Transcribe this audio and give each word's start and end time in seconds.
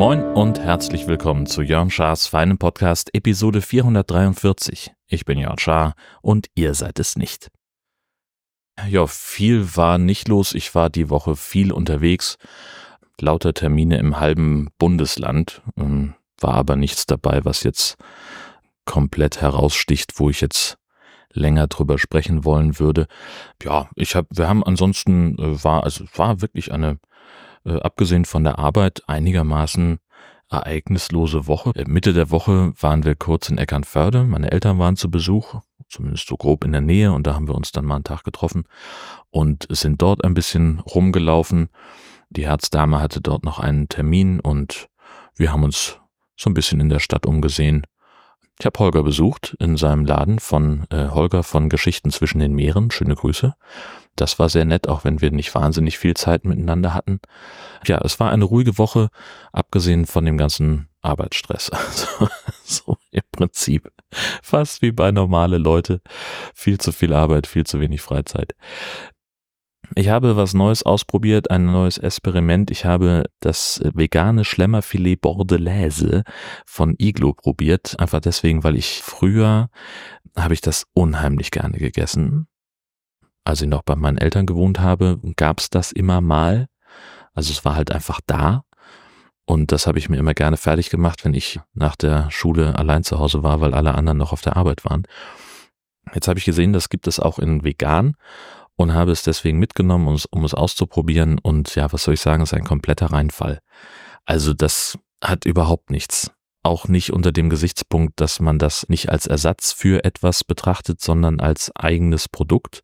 Moin 0.00 0.22
und 0.22 0.58
herzlich 0.58 1.06
willkommen 1.06 1.44
zu 1.44 1.60
Jörn 1.60 1.90
Schars 1.90 2.26
feinem 2.26 2.56
Podcast 2.56 3.14
Episode 3.14 3.60
443. 3.60 4.92
Ich 5.06 5.26
bin 5.26 5.38
Jörn 5.38 5.58
Schaar 5.58 5.94
und 6.22 6.46
ihr 6.54 6.72
seid 6.72 6.98
es 6.98 7.16
nicht. 7.16 7.50
Ja, 8.88 9.06
viel 9.06 9.76
war 9.76 9.98
nicht 9.98 10.28
los. 10.28 10.54
Ich 10.54 10.74
war 10.74 10.88
die 10.88 11.10
Woche 11.10 11.36
viel 11.36 11.70
unterwegs. 11.70 12.38
Lauter 13.20 13.52
Termine 13.52 13.98
im 13.98 14.18
halben 14.18 14.70
Bundesland. 14.78 15.60
Ähm, 15.76 16.14
war 16.40 16.54
aber 16.54 16.76
nichts 16.76 17.04
dabei, 17.04 17.44
was 17.44 17.62
jetzt 17.62 17.98
komplett 18.90 19.40
heraussticht, 19.40 20.18
wo 20.18 20.30
ich 20.30 20.40
jetzt 20.40 20.76
länger 21.32 21.68
drüber 21.68 21.96
sprechen 21.96 22.44
wollen 22.44 22.80
würde. 22.80 23.06
Ja, 23.62 23.88
ich 23.94 24.16
habe, 24.16 24.26
wir 24.32 24.48
haben 24.48 24.64
ansonsten 24.64 25.38
äh, 25.38 25.62
war, 25.62 25.84
also 25.84 26.06
war 26.16 26.42
wirklich 26.42 26.72
eine 26.72 26.98
äh, 27.64 27.80
abgesehen 27.80 28.24
von 28.24 28.42
der 28.42 28.58
Arbeit 28.58 29.02
einigermaßen 29.06 30.00
ereignislose 30.50 31.46
Woche. 31.46 31.70
Äh, 31.76 31.84
Mitte 31.86 32.12
der 32.14 32.32
Woche 32.32 32.72
waren 32.80 33.04
wir 33.04 33.14
kurz 33.14 33.48
in 33.48 33.58
Eckernförde. 33.58 34.24
Meine 34.24 34.50
Eltern 34.50 34.80
waren 34.80 34.96
zu 34.96 35.08
Besuch, 35.08 35.60
zumindest 35.88 36.26
so 36.26 36.36
grob 36.36 36.64
in 36.64 36.72
der 36.72 36.80
Nähe, 36.80 37.12
und 37.12 37.28
da 37.28 37.34
haben 37.34 37.46
wir 37.46 37.54
uns 37.54 37.70
dann 37.70 37.84
mal 37.84 37.94
einen 37.94 38.04
Tag 38.04 38.24
getroffen 38.24 38.64
und 39.30 39.68
sind 39.70 40.02
dort 40.02 40.24
ein 40.24 40.34
bisschen 40.34 40.80
rumgelaufen. 40.80 41.68
Die 42.30 42.48
Herzdame 42.48 43.00
hatte 43.00 43.20
dort 43.20 43.44
noch 43.44 43.60
einen 43.60 43.88
Termin 43.88 44.40
und 44.40 44.88
wir 45.36 45.52
haben 45.52 45.62
uns 45.62 46.00
so 46.36 46.50
ein 46.50 46.54
bisschen 46.54 46.80
in 46.80 46.88
der 46.88 46.98
Stadt 46.98 47.24
umgesehen. 47.24 47.84
Ich 48.60 48.66
habe 48.66 48.78
Holger 48.78 49.02
besucht 49.02 49.56
in 49.58 49.78
seinem 49.78 50.04
Laden 50.04 50.38
von 50.38 50.84
äh, 50.90 51.08
Holger 51.08 51.42
von 51.42 51.70
Geschichten 51.70 52.10
zwischen 52.10 52.40
den 52.40 52.52
Meeren. 52.52 52.90
Schöne 52.90 53.14
Grüße. 53.14 53.54
Das 54.16 54.38
war 54.38 54.50
sehr 54.50 54.66
nett, 54.66 54.86
auch 54.86 55.02
wenn 55.02 55.22
wir 55.22 55.30
nicht 55.30 55.54
wahnsinnig 55.54 55.96
viel 55.96 56.12
Zeit 56.12 56.44
miteinander 56.44 56.92
hatten. 56.92 57.20
Ja, 57.86 58.02
es 58.04 58.20
war 58.20 58.30
eine 58.30 58.44
ruhige 58.44 58.76
Woche, 58.76 59.08
abgesehen 59.50 60.04
von 60.04 60.26
dem 60.26 60.36
ganzen 60.36 60.90
Arbeitsstress. 61.00 61.70
Also, 61.80 62.28
so 62.62 62.96
im 63.10 63.22
Prinzip 63.32 63.90
fast 64.42 64.82
wie 64.82 64.92
bei 64.92 65.10
normale 65.10 65.56
Leute. 65.56 66.02
Viel 66.54 66.76
zu 66.76 66.92
viel 66.92 67.14
Arbeit, 67.14 67.46
viel 67.46 67.64
zu 67.64 67.80
wenig 67.80 68.02
Freizeit. 68.02 68.54
Ich 69.96 70.08
habe 70.08 70.36
was 70.36 70.54
Neues 70.54 70.84
ausprobiert, 70.84 71.50
ein 71.50 71.66
neues 71.66 71.98
Experiment. 71.98 72.70
Ich 72.70 72.84
habe 72.84 73.24
das 73.40 73.80
vegane 73.94 74.44
Schlemmerfilet 74.44 75.20
Bordelaise 75.20 76.22
von 76.64 76.94
Iglo 76.98 77.32
probiert. 77.32 77.98
Einfach 77.98 78.20
deswegen, 78.20 78.62
weil 78.62 78.76
ich 78.76 79.02
früher 79.02 79.68
habe 80.36 80.54
ich 80.54 80.60
das 80.60 80.86
unheimlich 80.94 81.50
gerne 81.50 81.78
gegessen 81.78 82.46
als 83.44 83.62
ich 83.62 83.68
noch 83.68 83.82
bei 83.82 83.96
meinen 83.96 84.18
Eltern 84.18 84.46
gewohnt 84.46 84.80
habe, 84.80 85.18
gab 85.36 85.60
es 85.60 85.70
das 85.70 85.92
immer 85.92 86.20
mal. 86.20 86.66
Also 87.34 87.52
es 87.52 87.64
war 87.64 87.74
halt 87.74 87.92
einfach 87.92 88.20
da. 88.26 88.64
Und 89.44 89.72
das 89.72 89.86
habe 89.86 89.98
ich 89.98 90.08
mir 90.08 90.18
immer 90.18 90.34
gerne 90.34 90.56
fertig 90.56 90.90
gemacht, 90.90 91.24
wenn 91.24 91.34
ich 91.34 91.58
nach 91.74 91.96
der 91.96 92.30
Schule 92.30 92.78
allein 92.78 93.02
zu 93.02 93.18
Hause 93.18 93.42
war, 93.42 93.60
weil 93.60 93.74
alle 93.74 93.94
anderen 93.94 94.18
noch 94.18 94.32
auf 94.32 94.42
der 94.42 94.56
Arbeit 94.56 94.84
waren. 94.84 95.02
Jetzt 96.14 96.28
habe 96.28 96.38
ich 96.38 96.44
gesehen, 96.44 96.72
das 96.72 96.88
gibt 96.88 97.06
es 97.06 97.18
auch 97.18 97.38
in 97.38 97.64
vegan 97.64 98.14
und 98.80 98.94
habe 98.94 99.12
es 99.12 99.22
deswegen 99.22 99.58
mitgenommen, 99.58 100.08
um 100.08 100.14
es, 100.14 100.26
um 100.26 100.44
es 100.44 100.54
auszuprobieren. 100.54 101.38
Und 101.38 101.74
ja, 101.74 101.92
was 101.92 102.04
soll 102.04 102.14
ich 102.14 102.20
sagen, 102.20 102.42
ist 102.42 102.54
ein 102.54 102.64
kompletter 102.64 103.06
Reinfall. 103.06 103.60
Also 104.24 104.54
das 104.54 104.98
hat 105.22 105.44
überhaupt 105.44 105.90
nichts. 105.90 106.30
Auch 106.62 106.88
nicht 106.88 107.12
unter 107.12 107.32
dem 107.32 107.48
Gesichtspunkt, 107.48 108.20
dass 108.20 108.40
man 108.40 108.58
das 108.58 108.88
nicht 108.88 109.08
als 109.08 109.26
Ersatz 109.26 109.72
für 109.72 110.04
etwas 110.04 110.44
betrachtet, 110.44 111.00
sondern 111.00 111.40
als 111.40 111.74
eigenes 111.74 112.28
Produkt 112.28 112.82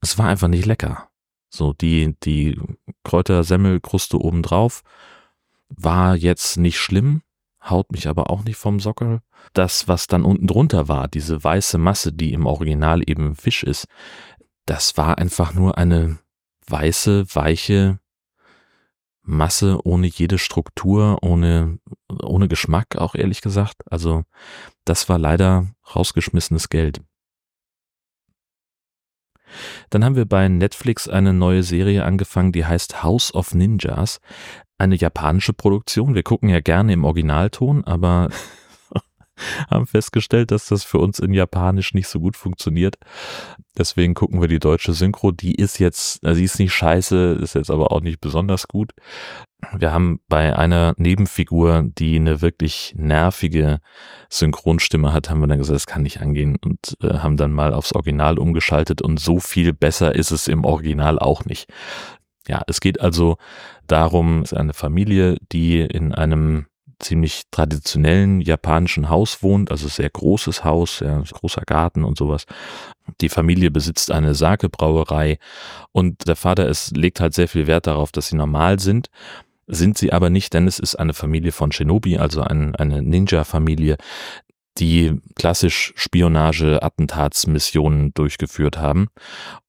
es 0.00 0.18
war 0.18 0.28
einfach 0.28 0.48
nicht 0.48 0.66
lecker. 0.66 1.08
So, 1.48 1.72
die, 1.72 2.14
die 2.22 2.60
Kräutersemmelkruste 3.04 4.18
obendrauf 4.18 4.82
war 5.68 6.14
jetzt 6.14 6.58
nicht 6.58 6.78
schlimm, 6.78 7.22
haut 7.64 7.90
mich 7.92 8.08
aber 8.08 8.30
auch 8.30 8.44
nicht 8.44 8.56
vom 8.56 8.78
Sockel. 8.78 9.20
Das, 9.52 9.88
was 9.88 10.06
dann 10.06 10.24
unten 10.24 10.46
drunter 10.46 10.88
war, 10.88 11.08
diese 11.08 11.42
weiße 11.42 11.78
Masse, 11.78 12.12
die 12.12 12.32
im 12.32 12.46
Original 12.46 13.02
eben 13.04 13.34
Fisch 13.34 13.64
ist, 13.64 13.86
das 14.66 14.96
war 14.96 15.18
einfach 15.18 15.54
nur 15.54 15.78
eine 15.78 16.18
weiße, 16.68 17.34
weiche 17.34 17.98
Masse 19.22 19.80
ohne 19.84 20.06
jede 20.06 20.38
Struktur, 20.38 21.18
ohne, 21.22 21.78
ohne 22.08 22.48
Geschmack 22.48 22.96
auch 22.96 23.14
ehrlich 23.14 23.40
gesagt. 23.40 23.82
Also 23.90 24.24
das 24.84 25.08
war 25.08 25.18
leider 25.18 25.66
rausgeschmissenes 25.94 26.68
Geld. 26.68 27.00
Dann 29.90 30.04
haben 30.04 30.16
wir 30.16 30.26
bei 30.26 30.48
Netflix 30.48 31.08
eine 31.08 31.32
neue 31.32 31.62
Serie 31.62 32.04
angefangen, 32.04 32.52
die 32.52 32.64
heißt 32.64 33.02
House 33.02 33.34
of 33.34 33.54
Ninjas. 33.54 34.20
Eine 34.78 34.96
japanische 34.96 35.52
Produktion. 35.52 36.14
Wir 36.14 36.22
gucken 36.22 36.48
ja 36.48 36.60
gerne 36.60 36.92
im 36.92 37.04
Originalton, 37.04 37.84
aber 37.84 38.28
haben 39.70 39.86
festgestellt, 39.86 40.50
dass 40.50 40.66
das 40.66 40.84
für 40.84 40.98
uns 40.98 41.18
in 41.18 41.32
Japanisch 41.32 41.94
nicht 41.94 42.08
so 42.08 42.20
gut 42.20 42.36
funktioniert. 42.36 42.96
Deswegen 43.76 44.14
gucken 44.14 44.40
wir 44.40 44.48
die 44.48 44.58
deutsche 44.58 44.92
Synchro. 44.92 45.32
Die 45.32 45.54
ist 45.54 45.78
jetzt, 45.78 46.20
sie 46.22 46.44
ist 46.44 46.58
nicht 46.58 46.72
scheiße, 46.72 47.38
ist 47.42 47.54
jetzt 47.54 47.70
aber 47.70 47.92
auch 47.92 48.00
nicht 48.00 48.20
besonders 48.20 48.68
gut. 48.68 48.92
Wir 49.76 49.92
haben 49.92 50.20
bei 50.28 50.56
einer 50.56 50.94
Nebenfigur, 50.96 51.84
die 51.86 52.16
eine 52.16 52.40
wirklich 52.40 52.94
nervige 52.96 53.80
Synchronstimme 54.28 55.12
hat, 55.12 55.30
haben 55.30 55.40
wir 55.40 55.46
dann 55.46 55.58
gesagt, 55.58 55.76
das 55.76 55.86
kann 55.86 56.02
nicht 56.02 56.20
angehen 56.20 56.56
und 56.62 56.96
äh, 57.02 57.18
haben 57.18 57.36
dann 57.36 57.52
mal 57.52 57.72
aufs 57.72 57.92
Original 57.92 58.38
umgeschaltet 58.38 59.02
und 59.02 59.18
so 59.18 59.40
viel 59.40 59.72
besser 59.72 60.14
ist 60.14 60.30
es 60.30 60.46
im 60.46 60.64
Original 60.64 61.18
auch 61.18 61.44
nicht. 61.44 61.68
Ja, 62.48 62.62
es 62.68 62.80
geht 62.80 63.00
also 63.00 63.38
darum, 63.86 64.42
es 64.42 64.52
ist 64.52 64.58
eine 64.58 64.74
Familie, 64.74 65.36
die 65.52 65.80
in 65.80 66.14
einem 66.14 66.66
ziemlich 66.98 67.42
traditionellen 67.50 68.40
japanischen 68.40 69.08
Haus 69.08 69.42
wohnt, 69.42 69.70
also 69.70 69.88
sehr 69.88 70.10
großes 70.10 70.64
Haus, 70.64 71.00
ja, 71.00 71.20
großer 71.20 71.62
Garten 71.66 72.04
und 72.04 72.18
sowas. 72.18 72.46
Die 73.20 73.28
Familie 73.28 73.70
besitzt 73.70 74.10
eine 74.10 74.34
Sake-Brauerei 74.34 75.38
und 75.92 76.26
der 76.26 76.36
Vater 76.36 76.66
ist, 76.68 76.96
legt 76.96 77.20
halt 77.20 77.34
sehr 77.34 77.48
viel 77.48 77.66
Wert 77.66 77.86
darauf, 77.86 78.12
dass 78.12 78.28
sie 78.28 78.36
normal 78.36 78.78
sind. 78.78 79.08
Sind 79.66 79.98
sie 79.98 80.12
aber 80.12 80.30
nicht, 80.30 80.54
denn 80.54 80.68
es 80.68 80.78
ist 80.78 80.94
eine 80.94 81.12
Familie 81.12 81.52
von 81.52 81.72
Shinobi, 81.72 82.16
also 82.18 82.42
ein, 82.42 82.76
eine 82.76 83.02
Ninja-Familie, 83.02 83.96
die 84.78 85.20
klassisch 85.34 85.92
Spionage-Attentatsmissionen 85.96 88.14
durchgeführt 88.14 88.78
haben. 88.78 89.08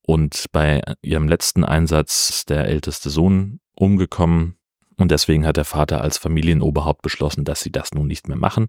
Und 0.05 0.45
bei 0.51 0.81
ihrem 1.01 1.27
letzten 1.27 1.63
Einsatz 1.63 2.29
ist 2.29 2.49
der 2.49 2.65
älteste 2.65 3.09
Sohn 3.09 3.59
umgekommen, 3.73 4.56
und 4.97 5.11
deswegen 5.11 5.45
hat 5.45 5.57
der 5.57 5.65
Vater 5.65 6.01
als 6.01 6.17
Familienoberhaupt 6.17 7.01
beschlossen, 7.01 7.45
dass 7.45 7.61
sie 7.61 7.71
das 7.71 7.93
nun 7.93 8.07
nicht 8.07 8.27
mehr 8.27 8.37
machen. 8.37 8.67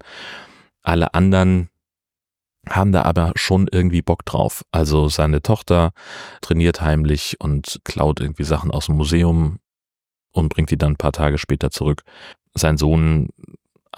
Alle 0.83 1.15
anderen 1.15 1.71
haben 2.69 2.93
da 2.93 3.03
aber 3.03 3.33
schon 3.35 3.67
irgendwie 3.71 4.03
Bock 4.03 4.25
drauf. 4.25 4.65
Also 4.73 5.09
seine 5.09 5.43
Tochter 5.43 5.93
trainiert 6.43 6.81
heimlich 6.81 7.37
und 7.41 7.81
klaut 7.85 8.21
irgendwie 8.21 8.45
Sachen 8.45 8.71
aus 8.71 8.87
dem 8.87 8.97
Museum 8.97 9.59
und 10.33 10.51
bringt 10.51 10.71
die 10.71 10.77
dann 10.79 10.93
ein 10.93 10.97
paar 10.97 11.13
Tage 11.13 11.39
später 11.39 11.71
zurück. 11.71 12.03
Sein 12.55 12.77
Sohn 12.77 13.29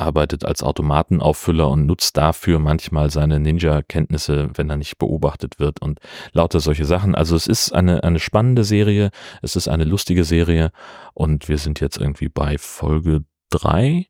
arbeitet 0.01 0.45
als 0.45 0.63
Automatenauffüller 0.63 1.69
und 1.69 1.87
nutzt 1.87 2.17
dafür 2.17 2.59
manchmal 2.59 3.11
seine 3.11 3.39
Ninja-Kenntnisse, 3.39 4.51
wenn 4.55 4.71
er 4.71 4.77
nicht 4.77 4.99
beobachtet 4.99 5.59
wird 5.59 5.81
und 5.81 6.01
lauter 6.33 6.61
solche 6.61 6.85
Sachen. 6.85 7.15
Also 7.15 7.37
es 7.37 7.47
ist 7.47 7.73
eine, 7.73 8.03
eine 8.03 8.19
spannende 8.19 8.65
Serie, 8.65 9.11
es 9.43 9.57
ist 9.57 9.69
eine 9.69 9.85
lustige 9.85 10.25
Serie 10.25 10.73
und 11.15 11.49
wir 11.49 11.59
sind 11.59 11.81
jetzt 11.81 11.99
irgendwie 11.99 12.29
bei 12.29 12.59
Folge 12.59 13.25
drei, 13.51 14.07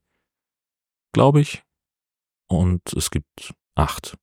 glaube 1.12 1.40
ich. 1.40 1.62
Und 2.48 2.92
es 2.94 3.10
gibt 3.10 3.54
acht. 3.74 4.16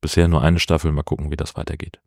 Bisher 0.00 0.28
nur 0.28 0.42
eine 0.42 0.58
Staffel, 0.58 0.92
mal 0.92 1.02
gucken, 1.02 1.30
wie 1.30 1.36
das 1.36 1.56
weitergeht. 1.56 2.00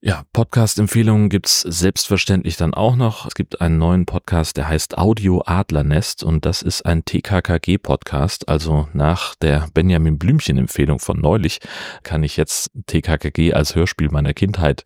Ja, 0.00 0.22
Podcast-Empfehlungen 0.32 1.28
gibt's 1.28 1.60
selbstverständlich 1.62 2.56
dann 2.56 2.72
auch 2.72 2.94
noch. 2.94 3.26
Es 3.26 3.34
gibt 3.34 3.60
einen 3.60 3.78
neuen 3.78 4.06
Podcast, 4.06 4.56
der 4.56 4.68
heißt 4.68 4.96
Audio 4.96 5.42
Adlernest 5.44 6.22
und 6.22 6.46
das 6.46 6.62
ist 6.62 6.86
ein 6.86 7.04
TKKG-Podcast. 7.04 8.48
Also 8.48 8.88
nach 8.92 9.34
der 9.34 9.66
Benjamin 9.74 10.16
Blümchen-Empfehlung 10.16 11.00
von 11.00 11.20
neulich 11.20 11.58
kann 12.04 12.22
ich 12.22 12.36
jetzt 12.36 12.70
TKKG 12.86 13.54
als 13.54 13.74
Hörspiel 13.74 14.08
meiner 14.10 14.34
Kindheit 14.34 14.84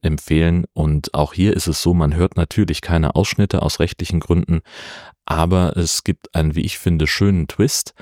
empfehlen. 0.00 0.64
Und 0.72 1.12
auch 1.12 1.34
hier 1.34 1.54
ist 1.54 1.66
es 1.66 1.82
so, 1.82 1.92
man 1.92 2.14
hört 2.14 2.38
natürlich 2.38 2.80
keine 2.80 3.16
Ausschnitte 3.16 3.60
aus 3.60 3.80
rechtlichen 3.80 4.18
Gründen, 4.18 4.62
aber 5.26 5.76
es 5.76 6.04
gibt 6.04 6.34
einen, 6.34 6.54
wie 6.54 6.64
ich 6.64 6.78
finde, 6.78 7.06
schönen 7.06 7.48
Twist. 7.48 7.92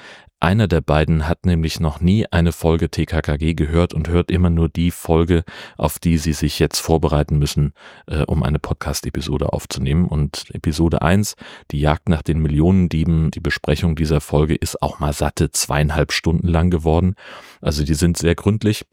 Einer 0.42 0.66
der 0.66 0.80
beiden 0.80 1.28
hat 1.28 1.46
nämlich 1.46 1.78
noch 1.78 2.00
nie 2.00 2.26
eine 2.26 2.50
Folge 2.50 2.90
TKKG 2.90 3.54
gehört 3.54 3.94
und 3.94 4.08
hört 4.08 4.28
immer 4.28 4.50
nur 4.50 4.68
die 4.68 4.90
Folge, 4.90 5.44
auf 5.76 6.00
die 6.00 6.18
sie 6.18 6.32
sich 6.32 6.58
jetzt 6.58 6.80
vorbereiten 6.80 7.38
müssen, 7.38 7.74
äh, 8.08 8.22
um 8.22 8.42
eine 8.42 8.58
Podcast-Episode 8.58 9.52
aufzunehmen. 9.52 10.08
Und 10.08 10.46
Episode 10.52 11.00
1, 11.00 11.36
die 11.70 11.78
Jagd 11.78 12.08
nach 12.08 12.22
den 12.22 12.40
Millionendieben, 12.40 13.30
die 13.30 13.38
Besprechung 13.38 13.94
dieser 13.94 14.20
Folge 14.20 14.56
ist 14.56 14.82
auch 14.82 14.98
mal 14.98 15.12
satte 15.12 15.52
zweieinhalb 15.52 16.10
Stunden 16.10 16.48
lang 16.48 16.70
geworden. 16.70 17.14
Also 17.60 17.84
die 17.84 17.94
sind 17.94 18.18
sehr 18.18 18.34
gründlich 18.34 18.84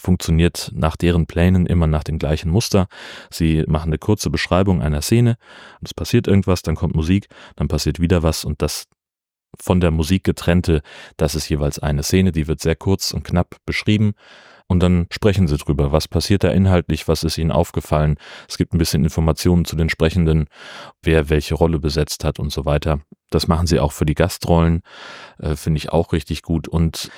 funktioniert 0.00 0.72
nach 0.74 0.96
deren 0.96 1.26
Plänen 1.26 1.66
immer 1.66 1.86
nach 1.86 2.04
dem 2.04 2.18
gleichen 2.18 2.50
Muster. 2.50 2.88
Sie 3.30 3.64
machen 3.68 3.90
eine 3.90 3.98
kurze 3.98 4.30
Beschreibung 4.30 4.80
einer 4.80 5.02
Szene, 5.02 5.36
es 5.82 5.92
passiert 5.92 6.26
irgendwas, 6.26 6.62
dann 6.62 6.74
kommt 6.74 6.96
Musik, 6.96 7.28
dann 7.54 7.68
passiert 7.68 8.00
wieder 8.00 8.22
was 8.22 8.44
und 8.46 8.60
das 8.60 8.86
von 9.60 9.80
der 9.80 9.90
Musik 9.90 10.24
getrennte, 10.24 10.82
das 11.16 11.34
ist 11.34 11.48
jeweils 11.48 11.78
eine 11.78 12.02
Szene, 12.02 12.32
die 12.32 12.48
wird 12.48 12.60
sehr 12.60 12.76
kurz 12.76 13.12
und 13.12 13.24
knapp 13.24 13.56
beschrieben 13.66 14.14
und 14.66 14.82
dann 14.82 15.06
sprechen 15.10 15.46
sie 15.46 15.58
drüber, 15.58 15.92
was 15.92 16.08
passiert 16.08 16.42
da 16.42 16.50
inhaltlich, 16.50 17.06
was 17.06 17.22
ist 17.22 17.36
ihnen 17.36 17.52
aufgefallen. 17.52 18.16
Es 18.48 18.56
gibt 18.56 18.72
ein 18.72 18.78
bisschen 18.78 19.04
Informationen 19.04 19.64
zu 19.66 19.76
den 19.76 19.90
Sprechenden, 19.90 20.46
wer 21.02 21.28
welche 21.28 21.54
Rolle 21.54 21.78
besetzt 21.78 22.24
hat 22.24 22.38
und 22.38 22.50
so 22.50 22.64
weiter. 22.64 23.00
Das 23.30 23.46
machen 23.46 23.66
sie 23.66 23.78
auch 23.78 23.92
für 23.92 24.06
die 24.06 24.14
Gastrollen, 24.14 24.82
äh, 25.38 25.56
finde 25.56 25.78
ich 25.78 25.92
auch 25.92 26.12
richtig 26.12 26.42
gut. 26.42 26.66
Und 26.66 27.10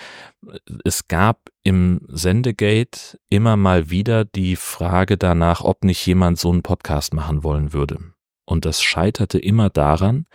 es 0.84 1.06
gab 1.08 1.50
im 1.62 2.00
Sendegate 2.08 3.18
immer 3.30 3.56
mal 3.56 3.90
wieder 3.90 4.24
die 4.24 4.56
Frage 4.56 5.16
danach, 5.16 5.62
ob 5.62 5.84
nicht 5.84 6.04
jemand 6.04 6.38
so 6.38 6.50
einen 6.50 6.62
Podcast 6.62 7.14
machen 7.14 7.44
wollen 7.44 7.72
würde. 7.72 8.15
Und 8.46 8.64
das 8.64 8.82
scheiterte 8.82 9.38
immer 9.38 9.70
daran, 9.70 10.26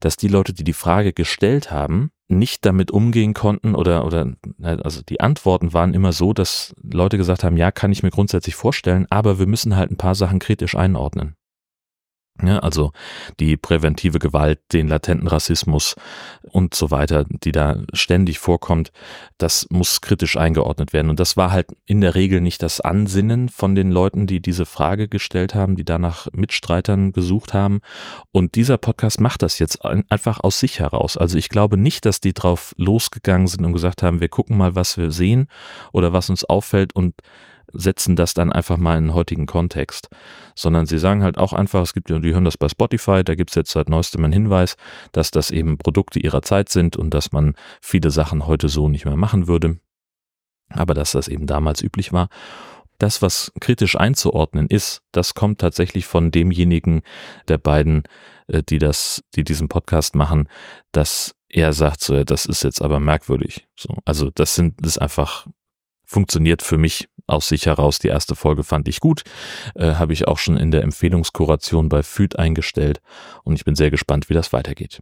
dass 0.00 0.16
die 0.16 0.28
Leute, 0.28 0.54
die 0.54 0.64
die 0.64 0.72
Frage 0.72 1.12
gestellt 1.12 1.70
haben, 1.70 2.10
nicht 2.28 2.64
damit 2.64 2.90
umgehen 2.90 3.34
konnten 3.34 3.74
oder, 3.74 4.04
oder, 4.04 4.34
also 4.60 5.02
die 5.02 5.20
Antworten 5.20 5.72
waren 5.72 5.94
immer 5.94 6.12
so, 6.12 6.32
dass 6.32 6.74
Leute 6.82 7.18
gesagt 7.18 7.44
haben, 7.44 7.56
ja, 7.56 7.70
kann 7.70 7.92
ich 7.92 8.02
mir 8.02 8.10
grundsätzlich 8.10 8.54
vorstellen, 8.54 9.06
aber 9.10 9.38
wir 9.38 9.46
müssen 9.46 9.76
halt 9.76 9.90
ein 9.90 9.96
paar 9.96 10.14
Sachen 10.14 10.38
kritisch 10.38 10.74
einordnen. 10.74 11.35
Ja, 12.42 12.58
also 12.58 12.92
die 13.40 13.56
präventive 13.56 14.18
Gewalt, 14.18 14.60
den 14.72 14.88
latenten 14.88 15.26
Rassismus 15.26 15.96
und 16.42 16.74
so 16.74 16.90
weiter, 16.90 17.24
die 17.28 17.52
da 17.52 17.82
ständig 17.94 18.38
vorkommt, 18.38 18.92
das 19.38 19.66
muss 19.70 20.02
kritisch 20.02 20.36
eingeordnet 20.36 20.92
werden. 20.92 21.08
Und 21.08 21.18
das 21.18 21.38
war 21.38 21.50
halt 21.50 21.68
in 21.86 22.02
der 22.02 22.14
Regel 22.14 22.42
nicht 22.42 22.62
das 22.62 22.82
Ansinnen 22.82 23.48
von 23.48 23.74
den 23.74 23.90
Leuten, 23.90 24.26
die 24.26 24.40
diese 24.40 24.66
Frage 24.66 25.08
gestellt 25.08 25.54
haben, 25.54 25.76
die 25.76 25.84
danach 25.84 26.28
Mitstreitern 26.32 27.12
gesucht 27.12 27.54
haben. 27.54 27.80
Und 28.32 28.54
dieser 28.54 28.76
Podcast 28.76 29.18
macht 29.18 29.40
das 29.42 29.58
jetzt 29.58 29.82
einfach 29.84 30.40
aus 30.40 30.60
sich 30.60 30.78
heraus. 30.78 31.16
Also 31.16 31.38
ich 31.38 31.48
glaube 31.48 31.78
nicht, 31.78 32.04
dass 32.04 32.20
die 32.20 32.34
drauf 32.34 32.74
losgegangen 32.76 33.46
sind 33.46 33.64
und 33.64 33.72
gesagt 33.72 34.02
haben, 34.02 34.20
wir 34.20 34.28
gucken 34.28 34.58
mal, 34.58 34.74
was 34.74 34.98
wir 34.98 35.10
sehen 35.10 35.48
oder 35.92 36.12
was 36.12 36.28
uns 36.28 36.44
auffällt 36.44 36.94
und 36.94 37.14
setzen 37.78 38.16
das 38.16 38.34
dann 38.34 38.52
einfach 38.52 38.76
mal 38.76 38.98
in 38.98 39.04
den 39.04 39.14
heutigen 39.14 39.46
Kontext, 39.46 40.08
sondern 40.54 40.86
sie 40.86 40.98
sagen 40.98 41.22
halt 41.22 41.38
auch 41.38 41.52
einfach, 41.52 41.82
es 41.82 41.94
gibt, 41.94 42.08
die 42.08 42.32
hören 42.32 42.44
das 42.44 42.56
bei 42.56 42.68
Spotify, 42.68 43.22
da 43.24 43.34
gibt 43.34 43.50
es 43.50 43.56
jetzt 43.56 43.72
seit 43.72 43.88
neuestem 43.88 44.24
einen 44.24 44.32
Hinweis, 44.32 44.76
dass 45.12 45.30
das 45.30 45.50
eben 45.50 45.78
Produkte 45.78 46.18
ihrer 46.18 46.42
Zeit 46.42 46.68
sind 46.68 46.96
und 46.96 47.14
dass 47.14 47.32
man 47.32 47.54
viele 47.80 48.10
Sachen 48.10 48.46
heute 48.46 48.68
so 48.68 48.88
nicht 48.88 49.04
mehr 49.04 49.16
machen 49.16 49.46
würde, 49.46 49.78
aber 50.70 50.94
dass 50.94 51.12
das 51.12 51.28
eben 51.28 51.46
damals 51.46 51.82
üblich 51.82 52.12
war. 52.12 52.28
Das, 52.98 53.20
was 53.20 53.52
kritisch 53.60 53.96
einzuordnen 53.96 54.68
ist, 54.68 55.02
das 55.12 55.34
kommt 55.34 55.60
tatsächlich 55.60 56.06
von 56.06 56.30
demjenigen 56.30 57.02
der 57.46 57.58
beiden, 57.58 58.04
äh, 58.48 58.62
die 58.62 58.78
das, 58.78 59.22
die 59.34 59.44
diesen 59.44 59.68
Podcast 59.68 60.14
machen, 60.14 60.48
dass 60.92 61.34
er 61.48 61.72
sagt 61.72 62.02
so, 62.02 62.24
das 62.24 62.46
ist 62.46 62.64
jetzt 62.64 62.82
aber 62.82 62.98
merkwürdig. 62.98 63.68
So, 63.76 63.98
also 64.04 64.30
das 64.30 64.54
sind, 64.54 64.74
das 64.80 64.92
ist 64.92 64.98
einfach 64.98 65.46
funktioniert 66.04 66.62
für 66.62 66.78
mich 66.78 67.08
aus 67.26 67.48
sich 67.48 67.66
heraus. 67.66 67.98
Die 67.98 68.08
erste 68.08 68.34
Folge 68.36 68.64
fand 68.64 68.88
ich 68.88 69.00
gut, 69.00 69.22
äh, 69.74 69.94
habe 69.94 70.12
ich 70.12 70.28
auch 70.28 70.38
schon 70.38 70.56
in 70.56 70.70
der 70.70 70.82
Empfehlungskuration 70.82 71.88
bei 71.88 72.02
FÜD 72.02 72.38
eingestellt 72.38 73.00
und 73.44 73.54
ich 73.54 73.64
bin 73.64 73.74
sehr 73.74 73.90
gespannt, 73.90 74.28
wie 74.28 74.34
das 74.34 74.52
weitergeht. 74.52 75.00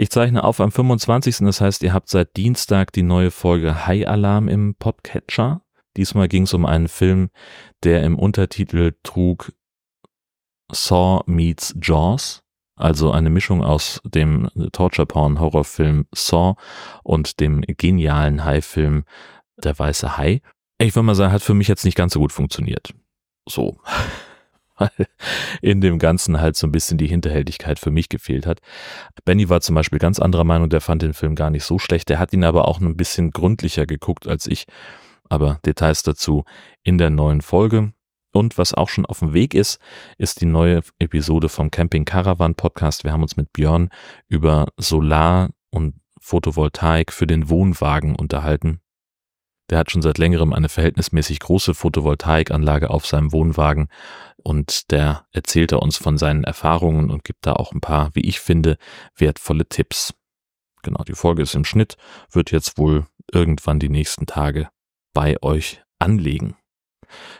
Ich 0.00 0.10
zeichne 0.10 0.44
auf 0.44 0.60
am 0.60 0.70
25. 0.70 1.38
Das 1.38 1.60
heißt, 1.60 1.82
ihr 1.82 1.92
habt 1.92 2.08
seit 2.08 2.36
Dienstag 2.36 2.92
die 2.92 3.02
neue 3.02 3.32
Folge 3.32 3.86
High 3.86 4.06
Alarm 4.06 4.46
im 4.46 4.76
Podcatcher. 4.76 5.62
Diesmal 5.96 6.28
ging 6.28 6.44
es 6.44 6.54
um 6.54 6.64
einen 6.64 6.86
Film, 6.86 7.30
der 7.82 8.04
im 8.04 8.16
Untertitel 8.16 8.92
trug 9.02 9.52
Saw 10.70 11.22
meets 11.26 11.74
Jaws, 11.82 12.44
also 12.76 13.10
eine 13.10 13.30
Mischung 13.30 13.64
aus 13.64 14.00
dem 14.04 14.48
Torture-Porn-Horrorfilm 14.72 16.06
Saw 16.14 16.54
und 17.02 17.40
dem 17.40 17.62
genialen 17.62 18.44
High-Film 18.44 19.02
Der 19.56 19.76
Weiße 19.76 20.16
Hai. 20.16 20.42
Ich 20.80 20.94
würde 20.94 21.06
mal 21.06 21.14
sagen, 21.14 21.32
hat 21.32 21.42
für 21.42 21.54
mich 21.54 21.66
jetzt 21.68 21.84
nicht 21.84 21.96
ganz 21.96 22.12
so 22.12 22.20
gut 22.20 22.32
funktioniert. 22.32 22.94
So. 23.48 23.80
Weil 24.76 24.90
in 25.60 25.80
dem 25.80 25.98
Ganzen 25.98 26.40
halt 26.40 26.54
so 26.54 26.68
ein 26.68 26.72
bisschen 26.72 26.98
die 26.98 27.08
Hinterhältigkeit 27.08 27.80
für 27.80 27.90
mich 27.90 28.08
gefehlt 28.08 28.46
hat. 28.46 28.60
Benny 29.24 29.48
war 29.48 29.60
zum 29.60 29.74
Beispiel 29.74 29.98
ganz 29.98 30.20
anderer 30.20 30.44
Meinung, 30.44 30.70
der 30.70 30.80
fand 30.80 31.02
den 31.02 31.14
Film 31.14 31.34
gar 31.34 31.50
nicht 31.50 31.64
so 31.64 31.80
schlecht. 31.80 32.08
Der 32.08 32.20
hat 32.20 32.32
ihn 32.32 32.44
aber 32.44 32.68
auch 32.68 32.80
ein 32.80 32.96
bisschen 32.96 33.32
gründlicher 33.32 33.86
geguckt 33.86 34.28
als 34.28 34.46
ich. 34.46 34.66
Aber 35.28 35.58
Details 35.66 36.04
dazu 36.04 36.44
in 36.84 36.96
der 36.96 37.10
neuen 37.10 37.40
Folge. 37.40 37.92
Und 38.32 38.56
was 38.56 38.72
auch 38.72 38.88
schon 38.88 39.04
auf 39.04 39.18
dem 39.18 39.32
Weg 39.32 39.54
ist, 39.54 39.80
ist 40.16 40.40
die 40.40 40.46
neue 40.46 40.82
Episode 41.00 41.48
vom 41.48 41.72
Camping 41.72 42.04
Caravan 42.04 42.54
Podcast. 42.54 43.02
Wir 43.02 43.12
haben 43.12 43.22
uns 43.22 43.36
mit 43.36 43.52
Björn 43.52 43.88
über 44.28 44.68
Solar 44.76 45.50
und 45.70 45.96
Photovoltaik 46.20 47.12
für 47.12 47.26
den 47.26 47.48
Wohnwagen 47.48 48.14
unterhalten. 48.14 48.80
Der 49.70 49.78
hat 49.78 49.90
schon 49.90 50.02
seit 50.02 50.18
längerem 50.18 50.52
eine 50.52 50.68
verhältnismäßig 50.68 51.40
große 51.40 51.74
Photovoltaikanlage 51.74 52.90
auf 52.90 53.06
seinem 53.06 53.32
Wohnwagen 53.32 53.88
und 54.42 54.90
der 54.90 55.26
erzählt 55.32 55.72
er 55.72 55.82
uns 55.82 55.96
von 55.98 56.16
seinen 56.16 56.44
Erfahrungen 56.44 57.10
und 57.10 57.24
gibt 57.24 57.46
da 57.46 57.52
auch 57.52 57.72
ein 57.72 57.80
paar, 57.80 58.10
wie 58.14 58.26
ich 58.26 58.40
finde, 58.40 58.78
wertvolle 59.16 59.68
Tipps. 59.68 60.14
Genau, 60.82 61.02
die 61.04 61.14
Folge 61.14 61.42
ist 61.42 61.54
im 61.54 61.64
Schnitt, 61.64 61.96
wird 62.30 62.50
jetzt 62.50 62.78
wohl 62.78 63.06
irgendwann 63.30 63.78
die 63.78 63.90
nächsten 63.90 64.26
Tage 64.26 64.68
bei 65.12 65.36
euch 65.42 65.82
anlegen. 65.98 66.56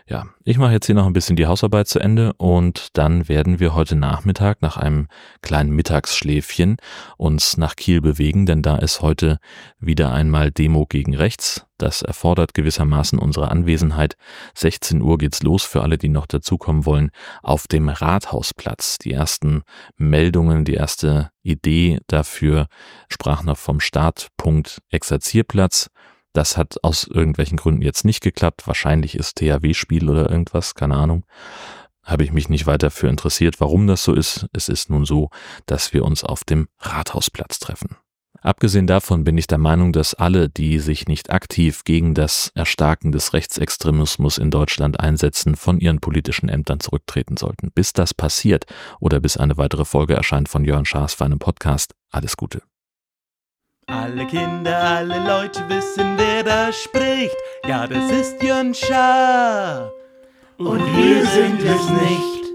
Ja, 0.06 0.26
ich 0.44 0.59
mache 0.59 0.73
jetzt 0.73 0.87
hier 0.87 0.94
noch 0.94 1.06
ein 1.06 1.12
bisschen 1.12 1.37
die 1.37 1.47
Hausarbeit 1.47 1.88
zu 1.88 1.99
Ende 1.99 2.32
und 2.35 2.97
dann 2.97 3.29
werden 3.29 3.61
wir 3.61 3.75
heute 3.75 3.97
Nachmittag 3.97 4.62
nach 4.62 4.76
einem 4.76 5.09
kleinen 5.43 5.70
Mittagsschläfchen 5.70 6.76
uns 7.17 7.56
nach 7.56 7.76
Kiel 7.76 8.00
bewegen, 8.00 8.47
denn 8.47 8.62
da 8.62 8.76
ist 8.76 9.03
heute 9.03 9.38
wieder 9.79 10.12
einmal 10.12 10.50
Demo 10.50 10.87
gegen 10.87 11.15
rechts. 11.15 11.67
Das 11.79 12.03
erfordert 12.03 12.55
gewissermaßen 12.55 13.19
unsere 13.20 13.50
Anwesenheit. 13.50 14.17
16 14.55 15.00
Uhr 15.00 15.17
geht's 15.17 15.43
los 15.44 15.62
für 15.62 15.82
alle, 15.82 15.97
die 15.97 16.09
noch 16.09 16.26
dazukommen 16.26 16.87
wollen, 16.87 17.11
auf 17.43 17.69
dem 17.69 17.88
Rathausplatz. 17.88 18.99
Die 18.99 19.12
ersten 19.12 19.62
Meldungen, 19.97 20.65
die 20.65 20.75
erste 20.75 21.31
Idee 21.43 22.00
dafür 22.09 22.67
sprach 23.09 23.44
noch 23.44 23.59
vom 23.59 23.79
Startpunkt 23.79 24.82
Exerzierplatz. 24.91 25.91
Das 26.38 26.56
hat 26.56 26.76
aus 26.85 27.02
irgendwelchen 27.02 27.56
Gründen 27.56 27.82
jetzt 27.82 28.05
nicht 28.05 28.23
geklappt. 28.23 28.69
Wahrscheinlich 28.69 29.17
ist 29.17 29.39
THW-Spiel 29.39 30.08
oder 30.08 30.31
irgendwas, 30.31 30.77
keine 30.77 30.94
Ahnung. 30.94 31.24
Habe 32.05 32.22
ich 32.22 32.31
mich 32.31 32.48
nicht 32.48 32.65
weiter 32.65 32.93
für 32.93 33.08
interessiert, 33.08 33.60
warum 33.60 33.89
das 33.89 34.05
so 34.05 34.15
ist. 34.15 34.46
Es 34.53 34.69
ist 34.69 34.89
nun 34.89 35.05
so, 35.05 35.31
dass 35.67 35.93
wir 35.93 36.05
uns 36.05 36.22
auf 36.22 36.44
dem 36.44 36.69
Rathausplatz 36.79 37.58
treffen. 37.58 37.96
Abgesehen 38.41 38.86
davon 38.86 39.24
bin 39.24 39.36
ich 39.36 39.48
der 39.48 39.58
Meinung, 39.58 39.93
dass 39.93 40.15
alle, 40.15 40.48
die 40.48 40.79
sich 40.79 41.08
nicht 41.08 41.31
aktiv 41.31 41.82
gegen 41.82 42.15
das 42.15 42.53
Erstarken 42.55 43.10
des 43.10 43.32
Rechtsextremismus 43.32 44.39
in 44.39 44.53
Deutschland 44.53 45.01
einsetzen, 45.01 45.56
von 45.56 45.81
ihren 45.81 45.98
politischen 45.98 46.48
Ämtern 46.48 46.79
zurücktreten 46.79 47.36
sollten. 47.36 47.72
Bis 47.72 47.94
das 47.94 48.15
passiert 48.15 48.65
oder 49.01 49.19
bis 49.19 49.39
eine 49.39 49.56
weitere 49.56 49.84
Folge 49.84 50.15
erscheint 50.15 50.48
von 50.48 50.65
Jörn 50.65 50.84
Schaas 50.84 51.15
für 51.15 51.24
einen 51.24 51.41
Podcast, 51.41 51.96
alles 52.12 52.36
Gute. 52.36 52.62
Alle 53.90 54.26
Kinder, 54.26 54.76
alle 54.76 55.18
Leute 55.26 55.66
wissen, 55.68 56.18
wer 56.18 56.44
da 56.44 56.70
spricht. 56.70 57.34
Ja, 57.66 57.86
das 57.86 58.10
ist 58.12 58.42
Jön 58.42 58.74
Schaar. 58.74 59.90
Und 60.58 60.84
wir 60.94 61.24
sind 61.24 61.62
es 61.62 61.88
nicht. 61.88 62.47